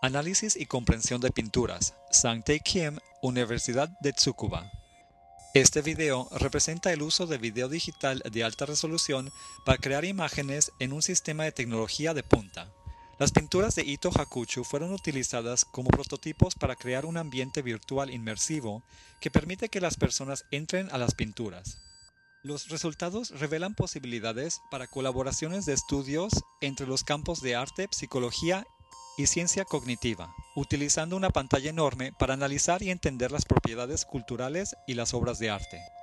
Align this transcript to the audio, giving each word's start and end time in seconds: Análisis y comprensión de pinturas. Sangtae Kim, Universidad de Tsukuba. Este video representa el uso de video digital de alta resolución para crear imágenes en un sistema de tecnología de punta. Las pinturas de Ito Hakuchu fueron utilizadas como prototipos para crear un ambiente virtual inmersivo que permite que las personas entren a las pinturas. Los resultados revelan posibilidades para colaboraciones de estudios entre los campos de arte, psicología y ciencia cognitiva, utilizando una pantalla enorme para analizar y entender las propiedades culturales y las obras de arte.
Análisis 0.00 0.54
y 0.54 0.66
comprensión 0.66 1.20
de 1.20 1.32
pinturas. 1.32 1.94
Sangtae 2.12 2.60
Kim, 2.60 2.98
Universidad 3.20 3.88
de 4.00 4.12
Tsukuba. 4.12 4.70
Este 5.54 5.82
video 5.82 6.28
representa 6.30 6.92
el 6.92 7.02
uso 7.02 7.26
de 7.26 7.36
video 7.36 7.68
digital 7.68 8.22
de 8.30 8.44
alta 8.44 8.64
resolución 8.64 9.32
para 9.64 9.78
crear 9.78 10.04
imágenes 10.04 10.70
en 10.78 10.92
un 10.92 11.02
sistema 11.02 11.42
de 11.42 11.50
tecnología 11.50 12.14
de 12.14 12.22
punta. 12.22 12.70
Las 13.18 13.32
pinturas 13.32 13.74
de 13.74 13.82
Ito 13.82 14.12
Hakuchu 14.14 14.62
fueron 14.62 14.92
utilizadas 14.92 15.64
como 15.64 15.90
prototipos 15.90 16.54
para 16.54 16.76
crear 16.76 17.04
un 17.04 17.16
ambiente 17.16 17.60
virtual 17.60 18.10
inmersivo 18.10 18.84
que 19.20 19.32
permite 19.32 19.68
que 19.68 19.80
las 19.80 19.96
personas 19.96 20.44
entren 20.52 20.88
a 20.92 20.98
las 20.98 21.16
pinturas. 21.16 21.78
Los 22.44 22.68
resultados 22.68 23.30
revelan 23.30 23.74
posibilidades 23.74 24.60
para 24.70 24.86
colaboraciones 24.86 25.66
de 25.66 25.72
estudios 25.72 26.44
entre 26.60 26.86
los 26.86 27.02
campos 27.02 27.40
de 27.40 27.56
arte, 27.56 27.88
psicología 27.90 28.64
y 29.18 29.26
ciencia 29.26 29.64
cognitiva, 29.64 30.32
utilizando 30.54 31.16
una 31.16 31.30
pantalla 31.30 31.68
enorme 31.68 32.12
para 32.18 32.34
analizar 32.34 32.82
y 32.82 32.90
entender 32.90 33.32
las 33.32 33.44
propiedades 33.44 34.06
culturales 34.06 34.76
y 34.86 34.94
las 34.94 35.12
obras 35.12 35.38
de 35.38 35.50
arte. 35.50 35.97